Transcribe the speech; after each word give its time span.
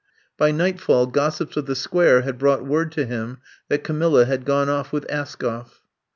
By 0.35 0.49
nightfall 0.49 1.05
gossips 1.05 1.55
of 1.57 1.67
the 1.67 1.75
Sqnare 1.75 2.23
had 2.23 2.39
brought 2.39 2.65
word 2.65 2.91
to 2.93 3.05
him 3.05 3.37
that 3.69 3.83
Camilla 3.83 4.25
had 4.25 4.45
gone 4.45 4.67
off 4.67 4.91
with 4.91 5.05
Askoff. 5.11 5.81